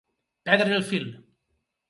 Perdre 0.49 0.79
el 0.79 0.87
fil. 0.89 1.07